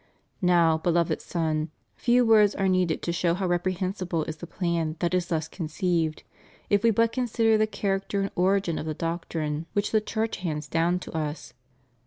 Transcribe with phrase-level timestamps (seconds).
[0.41, 5.13] Now, Beloved Son, few words are needed to show how reprehensible is the plan that
[5.13, 6.23] is thus conceived,
[6.71, 10.37] if we but consider the char acter and origin of the doctrine which the Church
[10.37, 11.53] hands down to us.